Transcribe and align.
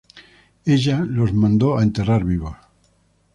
Ella 0.65 1.05
los 1.07 1.31
mandó 1.31 1.77
a 1.77 1.83
enterrar 1.83 2.23
vivos. 2.25 2.57